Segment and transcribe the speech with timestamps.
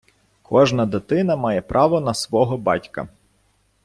[0.41, 3.07] Кожна дитина має право на “свого” батька.